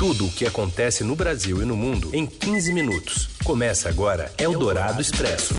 Tudo 0.00 0.28
o 0.28 0.32
que 0.32 0.46
acontece 0.46 1.04
no 1.04 1.14
Brasil 1.14 1.60
e 1.60 1.66
no 1.66 1.76
mundo 1.76 2.08
em 2.14 2.24
15 2.24 2.72
minutos. 2.72 3.28
Começa 3.44 3.86
agora 3.86 4.32
Eldorado 4.38 4.98
Expresso. 4.98 5.54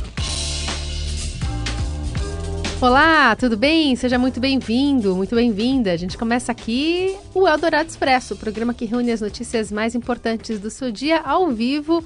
Olá, 2.81 3.35
tudo 3.35 3.55
bem? 3.55 3.95
Seja 3.95 4.17
muito 4.17 4.39
bem-vindo, 4.39 5.15
muito 5.15 5.35
bem-vinda. 5.35 5.91
A 5.91 5.95
gente 5.95 6.17
começa 6.17 6.51
aqui 6.51 7.15
o 7.35 7.47
Eldorado 7.47 7.87
Expresso, 7.87 8.33
o 8.33 8.37
programa 8.37 8.73
que 8.73 8.85
reúne 8.85 9.11
as 9.11 9.21
notícias 9.21 9.71
mais 9.71 9.93
importantes 9.93 10.59
do 10.59 10.71
seu 10.71 10.91
dia 10.91 11.19
ao 11.19 11.51
vivo 11.51 12.03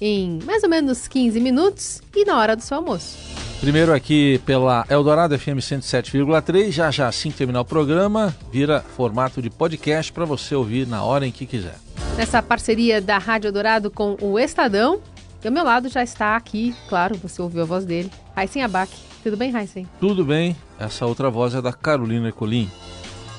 em 0.00 0.38
mais 0.42 0.62
ou 0.62 0.70
menos 0.70 1.06
15 1.06 1.38
minutos 1.38 2.00
e 2.14 2.24
na 2.24 2.38
hora 2.38 2.56
do 2.56 2.62
seu 2.62 2.78
almoço. 2.78 3.35
Primeiro 3.60 3.92
aqui 3.92 4.38
pela 4.44 4.84
Eldorado 4.88 5.36
FM 5.38 5.58
107,3. 5.58 6.70
Já 6.70 6.90
já 6.90 7.08
assim 7.08 7.30
que 7.30 7.38
terminar 7.38 7.62
o 7.62 7.64
programa, 7.64 8.34
vira 8.52 8.80
formato 8.80 9.40
de 9.40 9.50
podcast 9.50 10.12
para 10.12 10.24
você 10.24 10.54
ouvir 10.54 10.86
na 10.86 11.02
hora 11.02 11.26
em 11.26 11.32
que 11.32 11.46
quiser. 11.46 11.74
Nessa 12.16 12.42
parceria 12.42 13.00
da 13.00 13.18
Rádio 13.18 13.48
Eldorado 13.48 13.90
com 13.90 14.16
o 14.20 14.38
Estadão, 14.38 15.00
e 15.42 15.46
ao 15.46 15.52
meu 15.52 15.64
lado 15.64 15.88
já 15.88 16.02
está 16.02 16.36
aqui, 16.36 16.74
claro, 16.88 17.16
você 17.16 17.40
ouviu 17.40 17.62
a 17.62 17.64
voz 17.64 17.84
dele, 17.84 18.10
Raíssen 18.34 18.62
Abac. 18.62 18.92
Tudo 19.22 19.36
bem, 19.36 19.50
Raíssen? 19.50 19.88
Tudo 19.98 20.24
bem. 20.24 20.54
Essa 20.78 21.06
outra 21.06 21.30
voz 21.30 21.54
é 21.54 21.60
da 21.60 21.72
Carolina 21.72 22.28
Ecolim. 22.28 22.70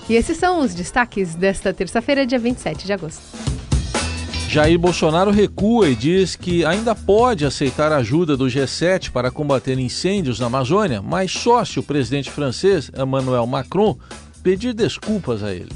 E 0.09 0.15
esses 0.15 0.37
são 0.37 0.59
os 0.59 0.73
destaques 0.73 1.35
desta 1.35 1.73
terça-feira, 1.73 2.25
dia 2.25 2.39
27 2.39 2.85
de 2.85 2.93
agosto. 2.93 3.56
Jair 4.57 4.79
Bolsonaro 4.79 5.29
recua 5.29 5.87
e 5.87 5.95
diz 5.95 6.35
que 6.35 6.65
ainda 6.65 6.95
pode 6.95 7.45
aceitar 7.45 7.91
a 7.91 7.97
ajuda 7.97 8.35
do 8.35 8.45
G7 8.45 9.11
para 9.11 9.29
combater 9.29 9.77
incêndios 9.77 10.39
na 10.39 10.47
Amazônia, 10.47 10.99
mas 10.99 11.31
só 11.31 11.63
se 11.63 11.77
o 11.77 11.83
presidente 11.83 12.31
francês 12.31 12.89
Emmanuel 12.97 13.45
Macron 13.45 13.95
pedir 14.41 14.73
desculpas 14.73 15.43
a 15.43 15.53
ele. 15.53 15.69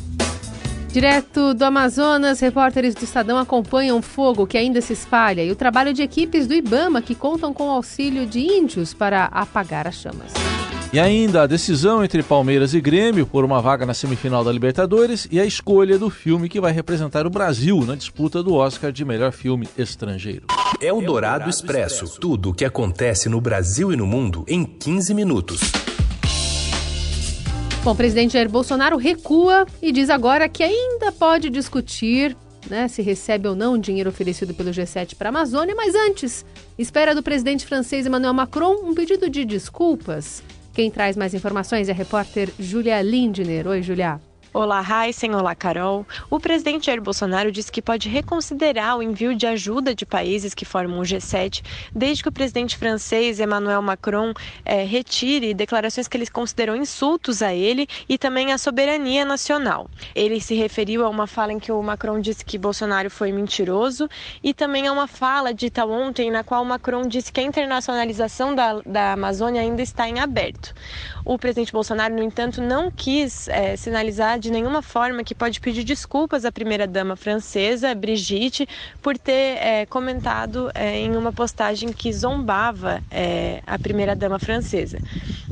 Direto 0.91 1.53
do 1.53 1.63
Amazonas, 1.63 2.39
repórteres 2.39 2.95
do 2.95 3.03
Estadão 3.03 3.37
acompanham 3.37 3.99
o 3.99 4.01
fogo 4.01 4.47
que 4.47 4.57
ainda 4.57 4.81
se 4.81 4.93
espalha 4.93 5.45
e 5.45 5.51
o 5.51 5.55
trabalho 5.55 5.93
de 5.93 6.01
equipes 6.01 6.47
do 6.47 6.55
Ibama 6.55 7.03
que 7.03 7.13
contam 7.13 7.53
com 7.53 7.67
o 7.67 7.71
auxílio 7.71 8.25
de 8.25 8.39
índios 8.39 8.95
para 8.95 9.25
apagar 9.25 9.87
as 9.87 9.93
chamas. 9.93 10.50
E 10.93 10.99
ainda 10.99 11.43
a 11.43 11.47
decisão 11.47 12.03
entre 12.03 12.21
Palmeiras 12.21 12.73
e 12.73 12.81
Grêmio 12.81 13.25
por 13.25 13.45
uma 13.45 13.61
vaga 13.61 13.85
na 13.85 13.93
semifinal 13.93 14.43
da 14.43 14.51
Libertadores 14.51 15.25
e 15.31 15.39
a 15.39 15.45
escolha 15.45 15.97
do 15.97 16.09
filme 16.09 16.49
que 16.49 16.59
vai 16.59 16.73
representar 16.73 17.25
o 17.25 17.29
Brasil 17.29 17.85
na 17.85 17.95
disputa 17.95 18.43
do 18.43 18.55
Oscar 18.55 18.91
de 18.91 19.05
melhor 19.05 19.31
filme 19.31 19.69
estrangeiro. 19.77 20.47
É 20.81 20.91
o 20.91 20.99
Dourado 20.99 21.49
Expresso. 21.49 22.19
Tudo 22.19 22.49
o 22.49 22.53
que 22.53 22.65
acontece 22.65 23.29
no 23.29 23.39
Brasil 23.39 23.93
e 23.93 23.95
no 23.95 24.05
mundo 24.05 24.43
em 24.49 24.65
15 24.65 25.13
minutos. 25.13 25.61
Bom, 27.85 27.91
o 27.91 27.95
presidente 27.95 28.33
Jair 28.33 28.49
Bolsonaro 28.49 28.97
recua 28.97 29.65
e 29.81 29.93
diz 29.93 30.09
agora 30.09 30.49
que 30.49 30.61
ainda 30.61 31.09
pode 31.13 31.49
discutir 31.49 32.35
né, 32.69 32.89
se 32.89 33.01
recebe 33.01 33.47
ou 33.47 33.55
não 33.55 33.77
dinheiro 33.77 34.09
oferecido 34.09 34.53
pelo 34.53 34.71
G7 34.71 35.15
para 35.15 35.29
a 35.29 35.31
Amazônia, 35.31 35.73
mas 35.73 35.95
antes, 35.95 36.45
espera 36.77 37.15
do 37.15 37.23
presidente 37.23 37.65
francês 37.65 38.05
Emmanuel 38.05 38.33
Macron 38.33 38.75
um 38.83 38.93
pedido 38.93 39.29
de 39.29 39.45
desculpas 39.45 40.43
quem 40.73 40.89
traz 40.89 41.17
mais 41.17 41.33
informações 41.33 41.89
é 41.89 41.91
a 41.91 41.95
repórter 41.95 42.49
Julia 42.59 43.01
Lindner. 43.01 43.67
Oi, 43.67 43.81
Julia. 43.81 44.30
Olá, 44.53 44.83
Heisen. 44.83 45.33
Olá, 45.33 45.55
Carol. 45.55 46.05
O 46.29 46.37
presidente 46.37 46.87
Jair 46.87 47.01
Bolsonaro 47.01 47.53
disse 47.53 47.71
que 47.71 47.81
pode 47.81 48.09
reconsiderar 48.09 48.97
o 48.97 49.01
envio 49.01 49.33
de 49.33 49.47
ajuda 49.47 49.95
de 49.95 50.05
países 50.05 50.53
que 50.53 50.65
formam 50.65 50.99
o 50.99 51.03
G7, 51.03 51.63
desde 51.95 52.21
que 52.21 52.27
o 52.27 52.33
presidente 52.33 52.75
francês 52.75 53.39
Emmanuel 53.39 53.81
Macron 53.81 54.33
é, 54.65 54.83
retire 54.83 55.53
declarações 55.53 56.05
que 56.05 56.17
ele 56.17 56.27
considerou 56.27 56.75
insultos 56.75 57.41
a 57.41 57.53
ele 57.53 57.87
e 58.09 58.17
também 58.17 58.51
à 58.51 58.57
soberania 58.57 59.23
nacional. 59.23 59.89
Ele 60.13 60.41
se 60.41 60.53
referiu 60.53 61.05
a 61.05 61.09
uma 61.09 61.27
fala 61.27 61.53
em 61.53 61.59
que 61.59 61.71
o 61.71 61.81
Macron 61.81 62.19
disse 62.19 62.43
que 62.43 62.57
Bolsonaro 62.57 63.09
foi 63.09 63.31
mentiroso 63.31 64.09
e 64.43 64.53
também 64.53 64.85
a 64.85 64.91
uma 64.91 65.07
fala 65.07 65.53
dita 65.53 65.85
ontem 65.85 66.29
na 66.29 66.43
qual 66.43 66.65
Macron 66.65 67.07
disse 67.07 67.31
que 67.31 67.39
a 67.39 67.43
internacionalização 67.43 68.53
da, 68.53 68.81
da 68.85 69.13
Amazônia 69.13 69.61
ainda 69.61 69.81
está 69.81 70.09
em 70.09 70.19
aberto. 70.19 70.73
O 71.23 71.39
presidente 71.39 71.71
Bolsonaro, 71.71 72.13
no 72.13 72.21
entanto, 72.21 72.61
não 72.61 72.91
quis 72.91 73.47
é, 73.47 73.77
sinalizar 73.77 74.40
de 74.41 74.51
nenhuma 74.51 74.81
forma 74.81 75.23
que 75.23 75.35
pode 75.35 75.61
pedir 75.61 75.83
desculpas 75.83 76.43
à 76.43 76.51
primeira-dama 76.51 77.15
francesa, 77.15 77.93
Brigitte, 77.93 78.67
por 79.01 79.17
ter 79.17 79.57
é, 79.59 79.85
comentado 79.85 80.71
é, 80.73 80.97
em 80.97 81.15
uma 81.15 81.31
postagem 81.31 81.93
que 81.93 82.11
zombava 82.11 83.01
é, 83.11 83.61
a 83.65 83.77
primeira-dama 83.77 84.39
francesa. 84.39 84.99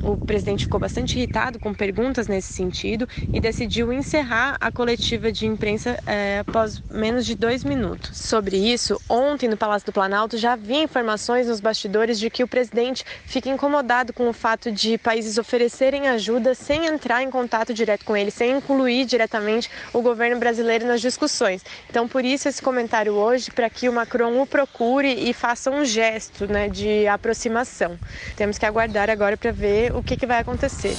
O 0.02 0.18
presidente 0.18 0.66
ficou 0.66 0.80
bastante 0.80 1.18
irritado 1.18 1.60
com 1.60 1.74
perguntas 1.74 2.28
nesse 2.28 2.52
sentido 2.52 3.08
e 3.32 3.40
decidiu 3.40 3.94
encerrar 3.94 4.58
a 4.60 4.72
coletiva 4.72 5.30
de 5.30 5.46
imprensa 5.46 6.00
após 6.40 6.82
menos 6.90 7.26
de 7.26 7.36
dois 7.36 7.66
minutos. 7.66 8.18
Sobre 8.18 8.56
isso, 8.56 9.00
ontem 9.10 9.50
no 9.50 9.58
Palácio 9.58 9.86
do 9.86 9.92
Planalto 9.92 10.38
já 10.38 10.54
havia 10.54 10.82
informações 10.82 11.48
nos 11.48 11.60
bastidores 11.60 12.18
de 12.18 12.30
que 12.30 12.44
o 12.44 12.48
presidente 12.48 13.04
fica 13.26 13.50
incomodado 13.50 14.14
com 14.14 14.30
o 14.30 14.34
fato 14.34 14.72
de 14.72 14.98
países 14.98 15.38
oferecerem 15.38 16.08
ajuda 16.08 16.56
sem 16.56 16.86
entrar 16.86 17.22
em 17.22 17.30
contato 17.30 17.74
direto 17.74 18.06
com 18.06 18.16
ele, 18.16 18.32
sem 18.32 18.58
incluir 18.58 18.79
diretamente 19.06 19.70
o 19.94 20.02
governo 20.02 20.40
brasileiro 20.40 20.88
nas 20.88 21.02
discussões. 21.02 21.64
Então, 21.90 22.08
por 22.08 22.24
isso 22.24 22.48
esse 22.48 22.62
comentário 22.62 23.14
hoje, 23.14 23.52
para 23.52 23.70
que 23.70 23.90
o 23.90 23.94
Macron 23.94 24.42
o 24.42 24.46
procure 24.46 25.12
e 25.14 25.34
faça 25.34 25.72
um 25.72 25.84
gesto 25.84 26.46
né, 26.48 26.70
de 26.70 27.08
aproximação. 27.08 27.98
Temos 28.36 28.58
que 28.58 28.66
aguardar 28.66 29.10
agora 29.10 29.36
para 29.36 29.52
ver 29.52 29.96
o 29.96 30.04
que, 30.04 30.16
que 30.16 30.26
vai 30.26 30.40
acontecer. 30.40 30.96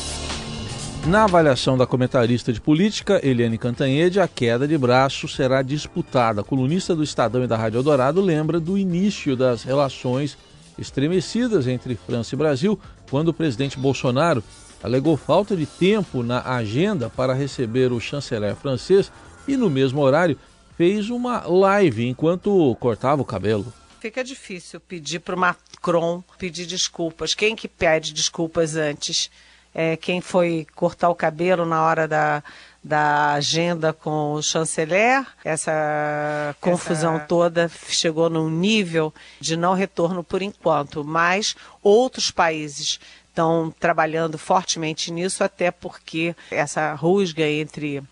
Na 1.06 1.24
avaliação 1.24 1.78
da 1.78 1.86
comentarista 1.86 2.52
de 2.52 2.60
política, 2.60 3.20
Eliane 3.26 3.56
Cantanhede, 3.56 4.20
a 4.20 4.28
queda 4.28 4.68
de 4.68 4.76
braço 4.76 5.26
será 5.26 5.62
disputada. 5.62 6.42
A 6.42 6.44
colunista 6.44 6.94
do 6.94 7.02
Estadão 7.02 7.42
e 7.42 7.46
da 7.46 7.56
Rádio 7.56 7.78
Eldorado 7.78 8.20
lembra 8.20 8.60
do 8.60 8.76
início 8.76 9.34
das 9.34 9.62
relações 9.62 10.36
estremecidas 10.78 11.66
entre 11.66 11.94
França 11.94 12.34
e 12.34 12.38
Brasil, 12.38 12.78
quando 13.08 13.28
o 13.28 13.34
presidente 13.34 13.78
Bolsonaro 13.78 14.44
alegou 14.82 15.16
falta 15.16 15.56
de 15.56 15.66
tempo 15.66 16.22
na 16.22 16.42
agenda 16.42 17.10
para 17.10 17.34
receber 17.34 17.92
o 17.92 18.00
chanceler 18.00 18.54
francês 18.56 19.12
e, 19.46 19.56
no 19.56 19.68
mesmo 19.68 20.00
horário, 20.00 20.38
fez 20.76 21.10
uma 21.10 21.46
live 21.46 22.08
enquanto 22.08 22.76
cortava 22.80 23.20
o 23.20 23.24
cabelo. 23.24 23.72
Fica 24.00 24.24
difícil 24.24 24.80
pedir 24.80 25.18
para 25.18 25.36
o 25.36 25.38
Macron 25.38 26.22
pedir 26.38 26.64
desculpas. 26.64 27.34
Quem 27.34 27.54
que 27.54 27.68
pede 27.68 28.14
desculpas 28.14 28.76
antes? 28.76 29.30
É, 29.74 29.96
quem 29.96 30.20
foi 30.20 30.66
cortar 30.74 31.10
o 31.10 31.14
cabelo 31.14 31.64
na 31.64 31.84
hora 31.84 32.08
da, 32.08 32.42
da 32.82 33.34
agenda 33.34 33.92
com 33.92 34.32
o 34.32 34.42
chanceler. 34.42 35.24
Essa 35.44 36.56
confusão 36.60 37.16
Essa... 37.16 37.26
toda 37.26 37.70
chegou 37.88 38.30
num 38.30 38.48
nível 38.48 39.12
de 39.38 39.56
não 39.56 39.74
retorno 39.74 40.24
por 40.24 40.40
enquanto, 40.40 41.04
mas 41.04 41.54
outros 41.82 42.30
países 42.30 42.98
estão 43.30 43.72
trabalhando 43.80 44.36
fortemente 44.36 45.10
nisso, 45.10 45.42
até 45.42 45.70
porque 45.70 46.34
essa 46.50 46.94
rusga 46.94 47.46
entre 47.46 48.02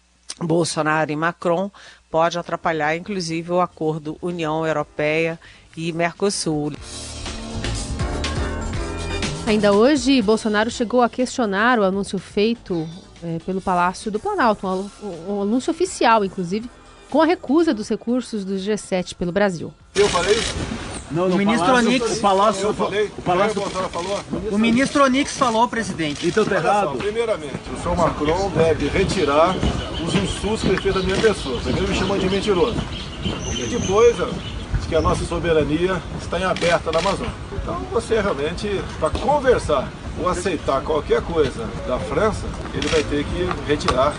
Bolsonaro 0.40 1.10
e 1.10 1.16
Macron 1.16 1.70
pode 2.10 2.38
atrapalhar, 2.38 2.96
inclusive, 2.96 3.52
o 3.52 3.60
acordo 3.60 4.16
União 4.22 4.66
Europeia 4.66 5.38
e 5.76 5.92
Mercosul. 5.92 6.72
Ainda 9.46 9.72
hoje, 9.72 10.20
Bolsonaro 10.22 10.70
chegou 10.70 11.02
a 11.02 11.08
questionar 11.08 11.78
o 11.78 11.84
anúncio 11.84 12.18
feito 12.18 12.86
é, 13.22 13.38
pelo 13.44 13.60
Palácio 13.60 14.10
do 14.10 14.20
Planalto, 14.20 14.66
um, 14.66 14.90
um, 15.26 15.42
anúncio 15.42 15.70
oficial, 15.70 16.24
inclusive, 16.24 16.70
com 17.08 17.22
a 17.22 17.26
recusa 17.26 17.72
dos 17.72 17.88
recursos 17.88 18.44
do 18.44 18.54
G7 18.54 19.14
pelo 19.14 19.32
Brasil. 19.32 19.72
Eu 19.94 20.08
falei? 20.08 20.36
Não, 21.10 21.26
o 21.26 21.36
ministro 21.36 21.66
Palácio, 21.66 21.88
Onix, 21.88 22.16
o 22.16 22.20
Palácio, 22.20 22.62
eu 22.68 22.74
falei, 22.74 23.10
o 23.16 23.22
Palácio, 23.22 23.62
o 23.62 23.70
falou. 23.88 24.20
O 24.50 24.58
ministro 24.58 25.04
Onix 25.04 25.36
falou, 25.36 25.66
presidente. 25.66 26.26
Então 26.26 26.44
tá 26.44 26.56
errado. 26.56 26.98
primeiramente, 26.98 27.54
o 27.74 27.82
senhor 27.82 27.96
Macron 27.96 28.50
deve 28.50 28.88
retirar 28.88 29.56
os 30.04 30.14
insultos 30.14 30.62
que 30.62 30.68
ele 30.68 30.80
fez 30.80 30.94
da 30.94 31.02
minha 31.02 31.16
pessoa. 31.16 31.58
Primeiro 31.60 31.88
me 31.88 31.94
chamou 31.94 32.18
de 32.18 32.28
mentiroso. 32.28 32.76
E 33.24 33.66
depois, 33.66 34.16
diz 34.16 34.86
que 34.86 34.94
a 34.94 35.00
nossa 35.00 35.24
soberania 35.24 36.00
está 36.20 36.38
em 36.38 36.44
aberta 36.44 36.92
na 36.92 36.98
Amazônia. 36.98 37.32
Então 37.52 37.80
você 37.90 38.20
realmente, 38.20 38.80
para 39.00 39.10
conversar 39.10 39.88
ou 40.20 40.28
aceitar 40.28 40.82
qualquer 40.82 41.22
coisa 41.22 41.66
da 41.86 41.98
França, 41.98 42.46
ele 42.74 42.86
vai 42.88 43.02
ter 43.02 43.24
que 43.24 43.48
retirar 43.66 44.12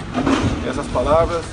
essas 0.68 0.88
palavras 0.88 1.44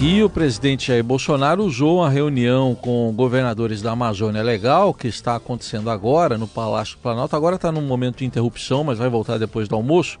e 0.00 0.22
o 0.22 0.30
presidente 0.30 0.86
Jair 0.86 1.02
Bolsonaro 1.02 1.64
usou 1.64 1.98
uma 1.98 2.08
reunião 2.08 2.72
com 2.72 3.12
governadores 3.12 3.82
da 3.82 3.90
Amazônia 3.90 4.42
Legal, 4.44 4.94
que 4.94 5.08
está 5.08 5.34
acontecendo 5.34 5.90
agora 5.90 6.38
no 6.38 6.46
Palácio 6.46 6.96
do 6.96 7.00
Planalto. 7.00 7.34
Agora 7.34 7.56
está 7.56 7.72
num 7.72 7.82
momento 7.82 8.18
de 8.18 8.24
interrupção, 8.24 8.84
mas 8.84 8.98
vai 8.98 9.08
voltar 9.08 9.38
depois 9.38 9.66
do 9.66 9.74
almoço. 9.74 10.16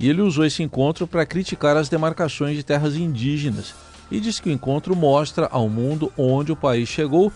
E 0.00 0.08
ele 0.08 0.22
usou 0.22 0.46
esse 0.46 0.62
encontro 0.62 1.06
para 1.06 1.26
criticar 1.26 1.76
as 1.76 1.90
demarcações 1.90 2.56
de 2.56 2.62
terras 2.62 2.96
indígenas. 2.96 3.74
E 4.10 4.18
disse 4.18 4.40
que 4.40 4.48
o 4.48 4.52
encontro 4.52 4.96
mostra 4.96 5.46
ao 5.52 5.68
mundo 5.68 6.10
onde 6.16 6.50
o 6.50 6.56
país 6.56 6.88
chegou 6.88 7.30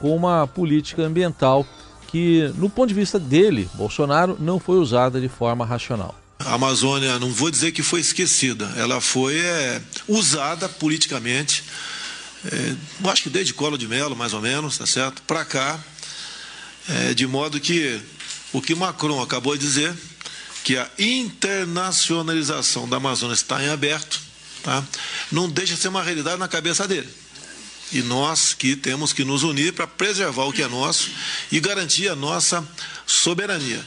com 0.00 0.16
uma 0.16 0.48
política 0.48 1.02
ambiental 1.02 1.64
que, 2.08 2.52
no 2.56 2.68
ponto 2.68 2.88
de 2.88 2.94
vista 2.94 3.20
dele, 3.20 3.68
Bolsonaro, 3.74 4.36
não 4.40 4.58
foi 4.58 4.78
usada 4.78 5.20
de 5.20 5.28
forma 5.28 5.64
racional. 5.64 6.12
A 6.46 6.54
Amazônia, 6.54 7.18
não 7.18 7.32
vou 7.32 7.50
dizer 7.50 7.72
que 7.72 7.82
foi 7.82 7.98
esquecida, 8.00 8.72
ela 8.76 9.00
foi 9.00 9.36
é, 9.36 9.82
usada 10.06 10.68
politicamente, 10.68 11.64
é, 12.44 12.76
acho 13.10 13.24
que 13.24 13.30
desde 13.30 13.52
Colo 13.52 13.76
de 13.76 13.88
Melo, 13.88 14.14
mais 14.14 14.32
ou 14.32 14.40
menos, 14.40 14.78
tá 14.78 14.86
certo? 14.86 15.22
Para 15.22 15.44
cá, 15.44 15.76
é, 16.88 17.14
de 17.14 17.26
modo 17.26 17.58
que 17.58 18.00
o 18.52 18.62
que 18.62 18.76
Macron 18.76 19.20
acabou 19.20 19.56
de 19.56 19.66
dizer, 19.66 19.92
que 20.62 20.76
a 20.76 20.88
internacionalização 21.00 22.88
da 22.88 22.98
Amazônia 22.98 23.34
está 23.34 23.60
em 23.60 23.68
aberto, 23.68 24.20
tá? 24.62 24.84
não 25.32 25.48
deixa 25.48 25.74
de 25.74 25.80
ser 25.80 25.88
uma 25.88 26.02
realidade 26.02 26.38
na 26.38 26.46
cabeça 26.46 26.86
dele. 26.86 27.08
E 27.92 28.02
nós 28.02 28.54
que 28.54 28.76
temos 28.76 29.12
que 29.12 29.24
nos 29.24 29.42
unir 29.42 29.72
para 29.72 29.88
preservar 29.88 30.44
o 30.44 30.52
que 30.52 30.62
é 30.62 30.68
nosso 30.68 31.10
e 31.50 31.58
garantir 31.58 32.08
a 32.08 32.14
nossa 32.14 32.64
soberania. 33.04 33.84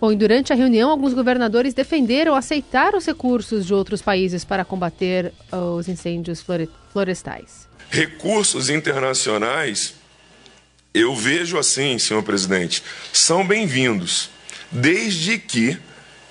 Bom, 0.00 0.10
e 0.10 0.16
durante 0.16 0.50
a 0.50 0.56
reunião, 0.56 0.88
alguns 0.88 1.12
governadores 1.12 1.74
defenderam 1.74 2.34
aceitar 2.34 2.94
os 2.94 3.04
recursos 3.04 3.66
de 3.66 3.74
outros 3.74 4.00
países 4.00 4.44
para 4.46 4.64
combater 4.64 5.30
os 5.52 5.88
incêndios 5.88 6.42
florestais. 6.90 7.68
Recursos 7.90 8.70
internacionais, 8.70 9.94
eu 10.94 11.14
vejo 11.14 11.58
assim, 11.58 11.98
senhor 11.98 12.22
presidente, 12.22 12.82
são 13.12 13.46
bem-vindos, 13.46 14.30
desde 14.72 15.38
que 15.38 15.78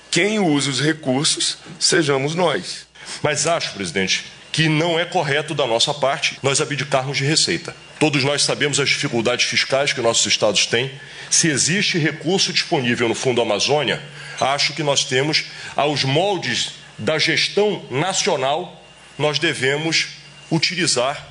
quem 0.10 0.40
usa 0.40 0.72
os 0.72 0.82
recursos 0.82 1.60
sejamos 1.80 2.34
nós. 2.34 2.88
Mas 3.22 3.46
acho, 3.46 3.74
presidente, 3.76 4.26
que 4.60 4.68
não 4.68 5.00
é 5.00 5.06
correto 5.06 5.56
da 5.56 5.66
nossa 5.66 5.94
parte 5.94 6.38
nós 6.44 6.60
abdicarmos 6.60 7.16
de 7.16 7.24
receita. 7.24 7.74
Todos 7.98 8.26
nós 8.26 8.44
sabemos 8.44 8.78
as 8.78 8.90
dificuldades 8.90 9.46
fiscais 9.46 9.94
que 9.94 10.02
nossos 10.02 10.26
estados 10.26 10.66
têm. 10.66 10.92
Se 11.30 11.48
existe 11.48 11.98
recurso 11.98 12.52
disponível 12.52 13.08
no 13.08 13.16
Fundo 13.16 13.42
Amazônia, 13.42 14.02
acho 14.38 14.74
que 14.74 14.84
nós 14.84 15.06
temos, 15.06 15.46
aos 15.78 16.04
moldes 16.04 16.74
da 16.98 17.18
gestão 17.18 17.86
nacional, 17.90 18.84
nós 19.18 19.40
devemos 19.40 20.10
utilizar. 20.52 21.26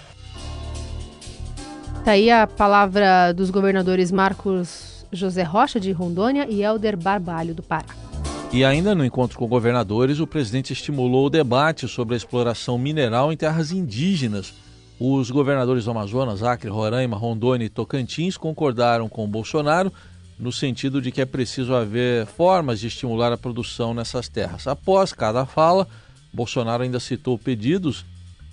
Está 1.99 2.13
aí 2.13 2.31
a 2.31 2.47
palavra 2.47 3.35
dos 3.35 3.51
governadores 3.51 4.11
Marcos 4.11 5.05
José 5.13 5.43
Rocha, 5.43 5.79
de 5.79 5.93
Rondônia, 5.93 6.47
e 6.49 6.63
Helder 6.63 6.97
Barbalho, 6.97 7.55
do 7.55 7.63
Pará. 7.63 8.08
E 8.51 8.65
ainda 8.65 8.95
no 8.95 9.05
encontro 9.05 9.39
com 9.39 9.47
governadores, 9.47 10.21
o 10.21 10.27
presidente 10.27 10.73
estimulou 10.73 11.27
o 11.27 11.31
debate 11.31 11.87
sobre 11.87 12.15
a 12.15 12.17
exploração 12.17 12.79
mineral 12.79 13.31
em 13.31 13.37
terras 13.37 13.71
indígenas. 13.73 14.55
Os 14.99 15.31
governadores 15.31 15.85
do 15.85 15.91
Amazonas, 15.91 16.43
Acre, 16.43 16.71
Roraima, 16.71 17.17
Rondônia 17.17 17.67
e 17.67 17.69
Tocantins 17.69 18.39
concordaram 18.39 19.07
com 19.07 19.29
Bolsonaro 19.29 19.93
no 20.39 20.51
sentido 20.51 21.03
de 21.03 21.13
que 21.13 21.21
é 21.21 21.27
preciso 21.27 21.75
haver 21.75 22.25
formas 22.27 22.81
de 22.81 22.87
estimular 22.87 23.33
a 23.33 23.37
produção 23.37 23.93
nessas 23.93 24.29
terras. 24.29 24.67
Após 24.67 25.13
cada 25.13 25.45
fala, 25.45 25.87
Bolsonaro 26.33 26.83
ainda 26.83 26.99
citou 26.99 27.39
pedidos 27.39 28.01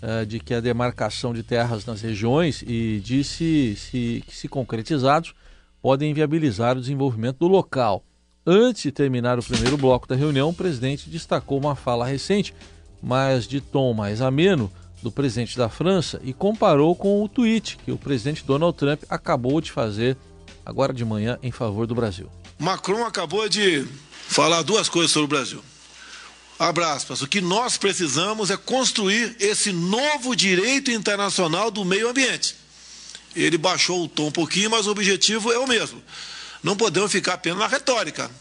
uh, 0.01 0.25
de 0.25 0.39
que 0.39 0.53
a 0.53 0.59
demarcação 0.59 1.33
de 1.33 1.41
terras 1.41 1.86
nas 1.86 2.01
regiões 2.01 2.63
e 2.68 3.00
disse 3.03 3.75
se, 3.77 4.24
que, 4.27 4.36
se 4.36 4.48
concretizados, 4.50 5.33
podem 5.81 6.13
viabilizar 6.13 6.75
o 6.75 6.81
desenvolvimento 6.81 7.38
do 7.39 7.48
local. 7.48 8.03
Antes 8.45 8.83
de 8.83 8.92
terminar 8.92 9.39
o 9.39 9.44
primeiro 9.44 9.75
bloco 9.75 10.07
da 10.07 10.15
reunião, 10.15 10.50
o 10.50 10.53
presidente 10.53 11.09
destacou 11.09 11.57
uma 11.57 11.75
fala 11.75 12.06
recente, 12.06 12.53
mas 13.01 13.47
de 13.47 13.59
tom 13.59 13.92
mais 13.94 14.21
ameno, 14.21 14.71
do 15.01 15.12
presidente 15.12 15.57
da 15.57 15.69
França 15.69 16.19
e 16.24 16.33
comparou 16.33 16.95
com 16.95 17.24
o 17.24 17.30
tweet 17.30 17.77
que 17.86 17.92
o 17.92 17.97
presidente 17.97 18.44
Donald 18.44 18.75
Trump 18.75 19.03
acabou 19.09 19.62
de 19.62 19.71
fazer 19.71 20.18
agora 20.65 20.92
de 20.92 21.06
manhã 21.06 21.38
em 21.44 21.51
favor 21.51 21.86
do 21.86 21.94
Brasil. 21.94 22.27
Macron 22.57 23.06
acabou 23.06 23.47
de 23.47 23.86
falar 24.27 24.63
duas 24.63 24.89
coisas 24.89 25.12
sobre 25.12 25.25
o 25.25 25.27
Brasil. 25.27 25.63
Abraço, 26.57 27.24
o 27.24 27.27
que 27.27 27.41
nós 27.41 27.77
precisamos 27.77 28.50
é 28.50 28.57
construir 28.57 29.36
esse 29.39 29.71
novo 29.71 30.36
direito 30.36 30.89
internacional 30.89 31.69
do 31.69 31.86
meio 31.86 32.09
ambiente. 32.09 32.56
Ele 33.36 33.57
baixou 33.57 34.03
o 34.03 34.07
tom 34.07 34.27
um 34.27 34.31
pouquinho, 34.31 34.71
mas 34.71 34.88
o 34.88 34.91
objetivo 34.91 35.51
é 35.51 35.59
o 35.59 35.68
mesmo. 35.68 36.01
Não 36.65 36.75
podemos 36.75 37.12
ficar 37.12 37.35
apenas 37.35 37.59
na 37.59 37.67
retórica. 37.67 38.31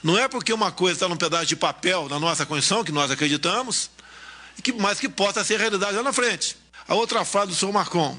Não 0.00 0.16
é 0.16 0.28
porque 0.28 0.52
uma 0.52 0.70
coisa 0.70 0.92
está 0.94 1.08
num 1.08 1.16
pedaço 1.16 1.46
de 1.46 1.56
papel 1.56 2.08
na 2.08 2.20
nossa 2.20 2.46
Constituição, 2.46 2.84
que 2.84 2.92
nós 2.92 3.10
acreditamos, 3.10 3.90
mas 4.78 5.00
que 5.00 5.08
possa 5.08 5.42
ser 5.42 5.58
realidade 5.58 5.96
lá 5.96 6.02
na 6.04 6.12
frente. 6.12 6.56
A 6.86 6.94
outra 6.94 7.24
frase 7.24 7.48
do 7.48 7.56
senhor 7.56 7.72
Macron. 7.72 8.16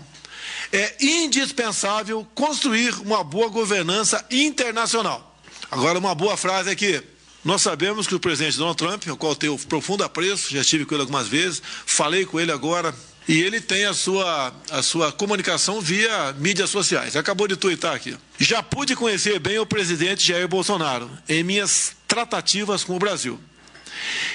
É 0.69 0.97
indispensável 0.99 2.27
construir 2.35 2.93
uma 2.99 3.23
boa 3.23 3.47
governança 3.47 4.25
internacional. 4.29 5.39
Agora, 5.71 5.97
uma 5.97 6.13
boa 6.13 6.35
frase 6.35 6.69
aqui. 6.69 7.01
Nós 7.41 7.61
sabemos 7.61 8.05
que 8.05 8.15
o 8.15 8.19
presidente 8.19 8.57
Donald 8.57 8.77
Trump, 8.77 9.07
ao 9.07 9.15
qual 9.15 9.33
tenho 9.33 9.57
profundo 9.59 10.03
apreço, 10.03 10.51
já 10.51 10.59
estive 10.59 10.83
com 10.83 10.93
ele 10.93 11.03
algumas 11.03 11.29
vezes, 11.29 11.61
falei 11.85 12.25
com 12.25 12.37
ele 12.37 12.51
agora 12.51 12.93
e 13.27 13.41
ele 13.41 13.59
tem 13.59 13.85
a 13.85 13.93
sua, 13.93 14.53
a 14.71 14.81
sua 14.81 15.11
comunicação 15.11 15.81
via 15.81 16.33
mídias 16.33 16.69
sociais. 16.69 17.15
Acabou 17.15 17.47
de 17.47 17.57
twittar 17.57 17.93
aqui. 17.93 18.17
Já 18.39 18.63
pude 18.63 18.95
conhecer 18.95 19.37
bem 19.39 19.59
o 19.59 19.65
presidente 19.65 20.25
Jair 20.25 20.47
Bolsonaro 20.47 21.09
em 21.27 21.43
minhas 21.43 21.95
tratativas 22.07 22.83
com 22.83 22.95
o 22.95 22.99
Brasil. 22.99 23.39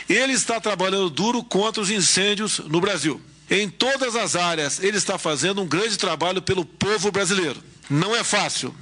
Ele 0.08 0.32
está 0.32 0.60
trabalhando 0.60 1.08
duro 1.08 1.42
contra 1.42 1.80
os 1.80 1.90
incêndios 1.90 2.58
no 2.58 2.80
Brasil. 2.80 3.20
Em 3.50 3.68
todas 3.68 4.14
as 4.14 4.36
áreas, 4.36 4.82
ele 4.82 4.98
está 4.98 5.16
fazendo 5.16 5.62
um 5.62 5.66
grande 5.66 5.96
trabalho 5.96 6.42
pelo 6.42 6.64
povo 6.64 7.10
brasileiro. 7.10 7.62
Não 7.88 8.14
é 8.14 8.22
fácil. 8.22 8.74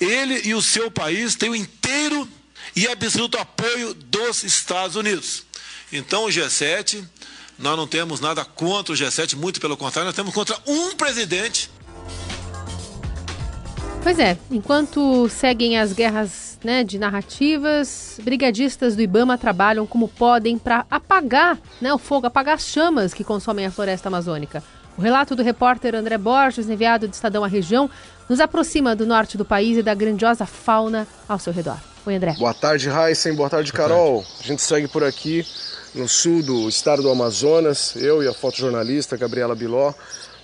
Ele 0.00 0.42
e 0.44 0.54
o 0.54 0.62
seu 0.62 0.90
país 0.90 1.34
têm 1.34 1.50
o 1.50 1.56
inteiro 1.56 2.28
e 2.76 2.86
absoluto 2.86 3.38
apoio 3.38 3.94
dos 3.94 4.44
Estados 4.44 4.96
Unidos. 4.96 5.44
Então, 5.92 6.24
o 6.24 6.28
G7 6.28 7.04
nós 7.58 7.76
não 7.76 7.86
temos 7.86 8.20
nada 8.20 8.44
contra 8.44 8.92
o 8.92 8.96
G7, 8.96 9.34
muito 9.34 9.60
pelo 9.60 9.76
contrário, 9.76 10.06
nós 10.06 10.14
temos 10.14 10.32
contra 10.32 10.56
um 10.66 10.94
presidente. 10.94 11.70
Pois 14.02 14.18
é, 14.18 14.38
enquanto 14.50 15.28
seguem 15.28 15.76
as 15.78 15.92
guerras 15.92 16.56
né, 16.62 16.84
de 16.84 16.98
narrativas, 16.98 18.18
brigadistas 18.22 18.94
do 18.94 19.02
Ibama 19.02 19.36
trabalham 19.36 19.86
como 19.86 20.08
podem 20.08 20.56
para 20.56 20.86
apagar 20.90 21.58
né, 21.80 21.92
o 21.92 21.98
fogo, 21.98 22.26
apagar 22.26 22.54
as 22.54 22.66
chamas 22.66 23.12
que 23.12 23.24
consomem 23.24 23.66
a 23.66 23.70
floresta 23.70 24.08
amazônica. 24.08 24.62
O 24.96 25.00
relato 25.00 25.34
do 25.34 25.42
repórter 25.42 25.94
André 25.94 26.16
Borges, 26.16 26.68
enviado 26.68 27.06
do 27.06 27.12
Estadão 27.12 27.44
à 27.44 27.48
região, 27.48 27.90
nos 28.28 28.40
aproxima 28.40 28.96
do 28.96 29.06
norte 29.06 29.36
do 29.36 29.44
país 29.44 29.76
e 29.78 29.82
da 29.82 29.94
grandiosa 29.94 30.46
fauna 30.46 31.06
ao 31.28 31.38
seu 31.38 31.52
redor. 31.52 31.78
Oi, 32.06 32.16
André. 32.16 32.34
Boa 32.38 32.54
tarde, 32.54 32.88
Heisen. 32.88 33.34
Boa 33.34 33.50
tarde, 33.50 33.72
Carol. 33.72 34.14
Boa 34.14 34.24
tarde. 34.24 34.38
A 34.42 34.46
gente 34.46 34.62
segue 34.62 34.88
por 34.88 35.04
aqui 35.04 35.44
no 35.94 36.08
sul 36.08 36.42
do 36.42 36.68
estado 36.68 37.02
do 37.02 37.10
Amazonas, 37.10 37.94
eu 37.96 38.22
e 38.22 38.28
a 38.28 38.34
fotojornalista 38.34 39.16
Gabriela 39.16 39.54
Biló, 39.54 39.92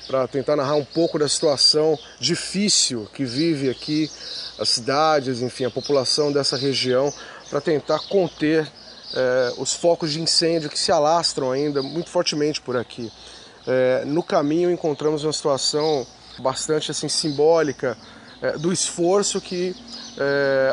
para 0.07 0.27
tentar 0.29 0.57
narrar 0.57 0.75
um 0.75 0.85
pouco 0.85 1.19
da 1.19 1.29
situação 1.29 1.99
difícil 2.19 3.09
que 3.13 3.25
vive 3.25 3.71
aqui 3.71 4.11
as 4.59 4.69
cidades, 4.69 5.41
enfim, 5.41 5.65
a 5.65 5.71
população 5.71 6.33
dessa 6.33 6.57
região, 6.57 7.13
para 7.51 7.61
tentar 7.61 7.99
conter 8.09 8.71
eh, 9.15 9.53
os 9.59 9.75
focos 9.75 10.13
de 10.13 10.21
incêndio 10.21 10.71
que 10.71 10.79
se 10.79 10.93
alastram 10.93 11.53
ainda 11.53 11.83
muito 11.83 12.11
fortemente 12.11 12.61
por 12.61 12.77
aqui. 12.77 13.11
Eh, 13.67 14.05
no 14.07 14.23
caminho 14.23 14.71
encontramos 14.71 15.25
uma 15.25 15.33
situação 15.33 16.07
bastante 16.39 16.91
assim 16.91 17.09
simbólica 17.09 17.97
eh, 18.43 18.59
do 18.59 18.73
esforço 18.73 19.41
que 19.41 19.75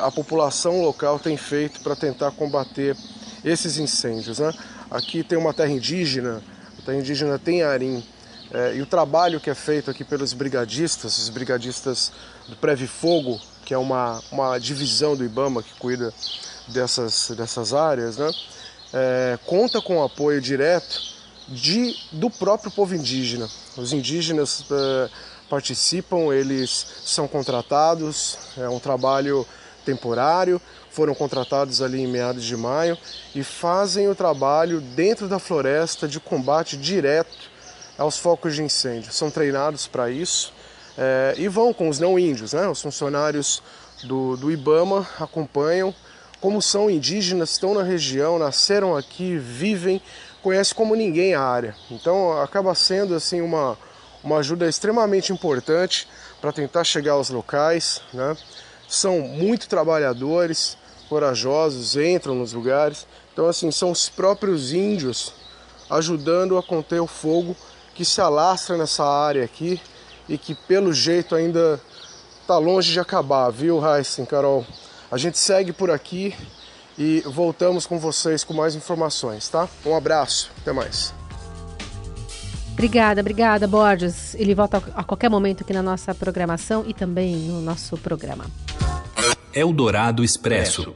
a 0.03 0.11
população 0.11 0.83
local 0.83 1.17
tem 1.17 1.35
feito 1.35 1.79
para 1.79 1.95
tentar 1.95 2.29
combater 2.29 2.95
esses 3.43 3.77
incêndios. 3.77 4.39
Né? 4.39 4.53
Aqui 4.89 5.23
tem 5.23 5.37
uma 5.37 5.53
terra 5.53 5.71
indígena, 5.71 6.41
a 6.79 6.85
terra 6.85 6.97
indígena 6.97 7.39
tem 7.39 7.63
arim, 7.63 8.03
é, 8.53 8.75
e 8.75 8.81
o 8.81 8.85
trabalho 8.85 9.39
que 9.39 9.49
é 9.49 9.55
feito 9.55 9.89
aqui 9.89 10.03
pelos 10.03 10.33
brigadistas, 10.33 11.17
os 11.17 11.29
brigadistas 11.29 12.11
do 12.49 12.55
Preve 12.57 12.85
Fogo, 12.85 13.39
que 13.63 13.73
é 13.73 13.77
uma, 13.77 14.21
uma 14.29 14.57
divisão 14.57 15.15
do 15.15 15.23
IBAMA 15.23 15.63
que 15.63 15.73
cuida 15.75 16.13
dessas, 16.67 17.31
dessas 17.31 17.73
áreas, 17.73 18.17
né? 18.17 18.29
É, 18.93 19.39
conta 19.45 19.81
com 19.81 19.99
o 19.99 20.03
apoio 20.03 20.41
direto 20.41 20.99
de, 21.47 21.95
do 22.11 22.29
próprio 22.29 22.69
povo 22.69 22.93
indígena. 22.93 23.49
Os 23.77 23.93
indígenas 23.93 24.65
é, 24.69 25.09
participam, 25.49 26.33
eles 26.33 26.85
são 27.05 27.29
contratados, 27.29 28.37
é 28.57 28.67
um 28.67 28.79
trabalho 28.79 29.47
temporário, 29.85 30.61
foram 30.91 31.15
contratados 31.15 31.81
ali 31.81 32.01
em 32.01 32.07
meados 32.07 32.43
de 32.43 32.55
maio 32.55 32.97
e 33.33 33.43
fazem 33.43 34.09
o 34.09 34.15
trabalho 34.15 34.81
dentro 34.81 35.27
da 35.27 35.39
floresta 35.39 36.07
de 36.07 36.19
combate 36.19 36.75
direto 36.75 37.49
aos 37.97 38.17
focos 38.17 38.55
de 38.55 38.61
incêndio. 38.61 39.11
São 39.11 39.31
treinados 39.31 39.87
para 39.87 40.09
isso 40.09 40.53
é, 40.97 41.33
e 41.37 41.47
vão 41.47 41.73
com 41.73 41.87
os 41.87 41.99
não 41.99 42.19
índios, 42.19 42.53
né? 42.53 42.67
Os 42.67 42.81
funcionários 42.81 43.63
do, 44.03 44.35
do 44.35 44.51
IBAMA 44.51 45.07
acompanham. 45.19 45.93
Como 46.41 46.61
são 46.61 46.89
indígenas, 46.89 47.51
estão 47.51 47.73
na 47.73 47.83
região, 47.83 48.39
nasceram 48.39 48.97
aqui, 48.97 49.37
vivem, 49.37 50.01
conhecem 50.41 50.75
como 50.75 50.95
ninguém 50.95 51.35
a 51.35 51.41
área. 51.41 51.75
Então 51.89 52.41
acaba 52.41 52.73
sendo 52.73 53.13
assim 53.15 53.41
uma, 53.41 53.77
uma 54.23 54.37
ajuda 54.39 54.67
extremamente 54.67 55.31
importante 55.31 56.07
para 56.41 56.51
tentar 56.51 56.83
chegar 56.83 57.13
aos 57.13 57.29
locais, 57.29 58.01
né? 58.11 58.35
São 58.89 59.19
muito 59.19 59.69
trabalhadores, 59.69 60.77
corajosos 61.11 61.97
entram 61.97 62.35
nos 62.35 62.53
lugares. 62.53 63.05
Então, 63.33 63.49
assim, 63.49 63.69
são 63.69 63.91
os 63.91 64.07
próprios 64.07 64.71
índios 64.71 65.33
ajudando 65.89 66.57
a 66.57 66.63
conter 66.63 67.01
o 67.01 67.05
fogo 67.05 67.53
que 67.93 68.05
se 68.05 68.21
alastra 68.21 68.77
nessa 68.77 69.03
área 69.03 69.43
aqui 69.43 69.81
e 70.29 70.37
que, 70.37 70.55
pelo 70.55 70.93
jeito, 70.93 71.35
ainda 71.35 71.81
está 72.39 72.57
longe 72.57 72.93
de 72.93 72.99
acabar, 73.01 73.49
viu, 73.49 73.81
Heisen, 73.85 74.25
Carol? 74.25 74.65
A 75.11 75.17
gente 75.17 75.37
segue 75.37 75.73
por 75.73 75.91
aqui 75.91 76.33
e 76.97 77.19
voltamos 77.25 77.85
com 77.85 77.99
vocês 77.99 78.45
com 78.45 78.53
mais 78.53 78.73
informações, 78.73 79.49
tá? 79.49 79.67
Um 79.85 79.93
abraço, 79.93 80.49
até 80.61 80.71
mais. 80.71 81.13
Obrigada, 82.71 83.19
obrigada, 83.19 83.67
Borges. 83.67 84.33
Ele 84.35 84.55
volta 84.55 84.81
a 84.95 85.03
qualquer 85.03 85.29
momento 85.29 85.63
aqui 85.63 85.73
na 85.73 85.83
nossa 85.83 86.15
programação 86.15 86.85
e 86.87 86.93
também 86.93 87.35
no 87.35 87.59
nosso 87.59 87.97
programa. 87.97 88.45
Eldorado 89.53 90.23
Expresso. 90.23 90.95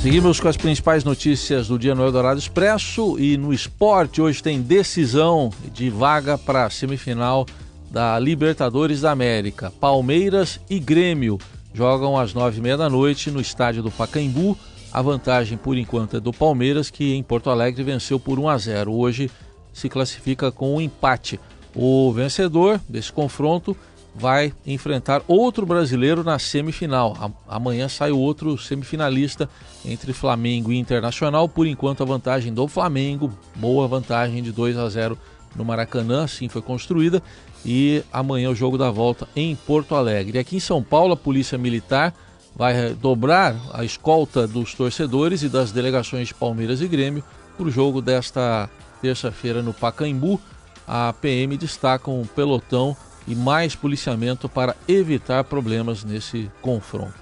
Seguimos 0.00 0.38
com 0.38 0.48
as 0.48 0.56
principais 0.56 1.02
notícias 1.02 1.68
do 1.68 1.78
dia 1.78 1.94
no 1.94 2.04
Eldorado 2.04 2.38
Expresso 2.38 3.18
e 3.18 3.36
no 3.36 3.52
esporte 3.52 4.22
hoje 4.22 4.42
tem 4.42 4.62
decisão 4.62 5.50
de 5.72 5.90
vaga 5.90 6.38
para 6.38 6.64
a 6.64 6.70
semifinal 6.70 7.46
da 7.90 8.18
Libertadores 8.18 9.00
da 9.00 9.10
América. 9.10 9.72
Palmeiras 9.80 10.60
e 10.70 10.78
Grêmio 10.78 11.38
jogam 11.74 12.16
às 12.16 12.32
nove 12.32 12.58
e 12.58 12.62
meia 12.62 12.76
da 12.76 12.88
noite 12.88 13.30
no 13.30 13.40
estádio 13.40 13.82
do 13.82 13.90
Pacaembu 13.90 14.56
a 14.92 15.02
vantagem, 15.02 15.58
por 15.58 15.76
enquanto, 15.76 16.16
é 16.16 16.20
do 16.20 16.32
Palmeiras, 16.32 16.90
que 16.90 17.14
em 17.14 17.22
Porto 17.22 17.50
Alegre 17.50 17.82
venceu 17.82 18.18
por 18.18 18.38
1 18.38 18.48
a 18.48 18.58
0. 18.58 18.92
Hoje 18.92 19.30
se 19.72 19.88
classifica 19.88 20.50
com 20.50 20.76
um 20.76 20.80
empate. 20.80 21.38
O 21.74 22.10
vencedor 22.12 22.80
desse 22.88 23.12
confronto 23.12 23.76
vai 24.14 24.52
enfrentar 24.66 25.22
outro 25.28 25.64
brasileiro 25.64 26.24
na 26.24 26.38
semifinal. 26.38 27.32
Amanhã 27.46 27.88
sai 27.88 28.10
o 28.10 28.18
outro 28.18 28.58
semifinalista 28.58 29.48
entre 29.84 30.12
Flamengo 30.12 30.72
e 30.72 30.78
Internacional. 30.78 31.48
Por 31.48 31.66
enquanto, 31.66 32.02
a 32.02 32.06
vantagem 32.06 32.52
do 32.52 32.66
Flamengo, 32.66 33.32
boa 33.54 33.86
vantagem 33.86 34.42
de 34.42 34.50
2 34.50 34.76
a 34.76 34.88
0 34.88 35.18
no 35.54 35.64
Maracanã, 35.64 36.24
assim 36.24 36.48
foi 36.48 36.62
construída. 36.62 37.22
E 37.64 38.02
amanhã 38.12 38.50
o 38.50 38.54
jogo 38.54 38.78
da 38.78 38.90
volta 38.90 39.28
em 39.34 39.54
Porto 39.54 39.94
Alegre. 39.94 40.38
Aqui 40.38 40.56
em 40.56 40.60
São 40.60 40.82
Paulo, 40.82 41.12
a 41.12 41.16
Polícia 41.16 41.58
Militar 41.58 42.14
vai 42.54 42.92
dobrar 42.94 43.54
a 43.72 43.84
escolta 43.84 44.46
dos 44.46 44.74
torcedores 44.74 45.42
e 45.42 45.48
das 45.48 45.70
delegações 45.70 46.28
de 46.28 46.34
Palmeiras 46.34 46.80
e 46.80 46.88
Grêmio 46.88 47.22
para 47.56 47.66
o 47.66 47.70
jogo 47.70 48.00
desta 48.02 48.68
terça-feira 49.00 49.62
no 49.62 49.72
Pacaembu. 49.72 50.40
A 50.86 51.12
PM 51.12 51.56
destaca 51.56 52.10
um 52.10 52.24
pelotão 52.24 52.96
e 53.28 53.34
mais 53.34 53.74
policiamento 53.74 54.48
para 54.48 54.74
evitar 54.88 55.44
problemas 55.44 56.02
nesse 56.02 56.50
confronto. 56.62 57.12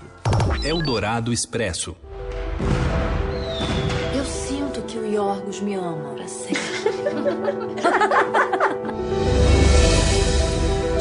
Eldorado 0.65 1.33
Expresso. 1.33 1.97
Eu 4.15 4.25
sinto 4.25 4.83
que 4.83 4.97
o 4.97 5.13
Yorgos 5.13 5.61
me 5.61 5.75
ama 5.75 6.15
para 6.15 6.29
sempre. 6.29 6.57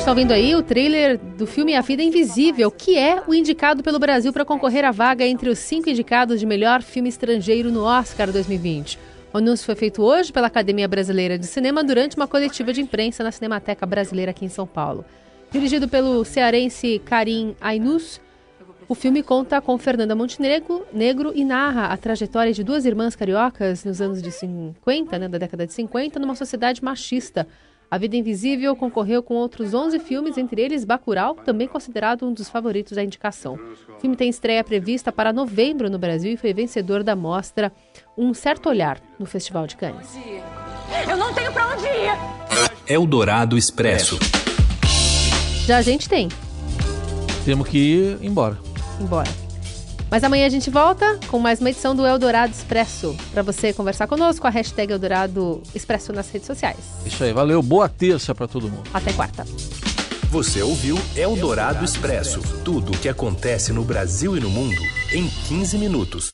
está 0.06 0.12
ouvindo 0.12 0.34
aí 0.34 0.54
o 0.54 0.62
trailer 0.62 1.18
do 1.18 1.48
filme 1.48 1.74
A 1.74 1.82
Vida 1.82 2.04
Invisível, 2.04 2.70
que 2.70 2.96
é 2.96 3.24
o 3.26 3.34
indicado 3.34 3.82
pelo 3.82 3.98
Brasil 3.98 4.32
para 4.32 4.46
concorrer 4.46 4.86
à 4.86 4.92
vaga 4.92 5.26
entre 5.26 5.50
os 5.50 5.58
cinco 5.58 5.90
indicados 5.90 6.40
de 6.40 6.46
melhor 6.46 6.84
filme 6.84 7.10
estrangeiro 7.10 7.72
no 7.72 7.84
Oscar 7.84 8.32
2020. 8.32 9.00
O 9.36 9.38
anúncio 9.38 9.66
foi 9.66 9.76
feito 9.76 10.02
hoje 10.02 10.32
pela 10.32 10.48
Academia 10.48 10.88
Brasileira 10.88 11.38
de 11.38 11.46
Cinema 11.46 11.84
durante 11.84 12.16
uma 12.16 12.26
coletiva 12.26 12.72
de 12.72 12.80
imprensa 12.80 13.22
na 13.22 13.34
Cinemateca 13.34 13.86
Brasileira 13.86 14.32
aqui 14.32 14.46
em 14.46 14.48
São 14.48 14.66
Paulo. 14.66 15.04
Dirigido 15.52 15.90
pelo 15.90 16.24
cearense 16.24 17.02
Karim 17.04 17.54
Ainus, 17.60 18.22
o 18.88 18.96
filme 18.96 19.22
conta 19.22 19.60
com 19.60 19.78
Fernanda 19.78 20.16
Montenegro 20.16 20.88
negro 20.94 21.34
e 21.36 21.44
narra 21.44 21.88
a 21.88 21.98
trajetória 21.98 22.54
de 22.54 22.64
duas 22.64 22.86
irmãs 22.86 23.14
cariocas 23.14 23.84
nos 23.84 24.00
anos 24.00 24.22
de 24.22 24.32
50, 24.32 25.20
né, 25.20 25.28
da 25.28 25.38
década 25.38 25.68
de 25.68 25.74
50, 25.74 26.18
numa 26.18 26.36
sociedade 26.36 26.82
machista, 26.82 27.46
a 27.90 27.98
Vida 27.98 28.16
Invisível 28.16 28.76
concorreu 28.76 29.22
com 29.22 29.36
outros 29.36 29.74
11 29.74 30.00
filmes, 30.00 30.38
entre 30.38 30.62
eles 30.62 30.84
Bacurau, 30.84 31.36
também 31.36 31.68
considerado 31.68 32.26
um 32.26 32.34
dos 32.34 32.50
favoritos 32.50 32.94
da 32.94 33.04
indicação. 33.04 33.60
O 33.98 34.00
filme 34.00 34.16
tem 34.16 34.30
estreia 34.30 34.64
prevista 34.64 35.12
para 35.12 35.32
novembro 35.32 35.90
no 35.90 36.00
Brasil 36.00 36.32
e 36.34 36.38
foi 36.38 36.54
vencedor 36.54 37.04
da 37.04 37.16
mostra 37.16 37.72
Um 38.18 38.34
Certo 38.34 38.70
Olhar 38.70 39.00
no 39.20 39.26
Festival 39.26 39.68
de 39.68 39.76
Cannes. 39.76 40.18
Eu 41.10 41.18
não 41.18 41.34
tenho 41.34 41.52
para 41.52 41.74
onde 41.74 41.86
ir! 41.86 42.36
Eldorado 42.88 43.58
Expresso. 43.58 44.18
Já 45.66 45.78
a 45.78 45.82
gente 45.82 46.08
tem. 46.08 46.30
Temos 47.44 47.68
que 47.68 47.78
ir 47.78 48.18
embora. 48.22 48.58
Embora. 49.00 49.45
Mas 50.10 50.24
amanhã 50.24 50.46
a 50.46 50.50
gente 50.50 50.70
volta 50.70 51.20
com 51.28 51.40
mais 51.40 51.60
uma 51.60 51.70
edição 51.70 51.96
do 51.96 52.06
Eldorado 52.06 52.54
Expresso. 52.54 53.16
Para 53.32 53.42
você 53.42 53.74
conversar 53.74 54.08
conosco, 54.08 54.46
a 54.46 54.50
hashtag 54.50 54.94
Eldorado 54.94 55.62
Expresso 55.74 56.14
nas 56.14 56.30
redes 56.30 56.48
sociais. 56.48 56.78
Isso 57.06 57.24
aí, 57.24 57.34
valeu. 57.34 57.62
Boa 57.62 57.90
terça 57.90 58.34
para 58.34 58.48
todo 58.48 58.70
mundo. 58.70 58.84
Até 58.94 59.12
quarta. 59.14 59.46
Você 60.30 60.62
ouviu 60.62 60.98
Eldorado 61.16 61.86
Expresso 61.86 62.42
tudo 62.64 62.92
o 62.92 62.98
que 62.98 63.08
acontece 63.08 63.72
no 63.72 63.84
Brasil 63.84 64.36
e 64.36 64.40
no 64.40 64.50
mundo 64.50 64.82
em 65.14 65.28
15 65.48 65.78
minutos. 65.78 66.34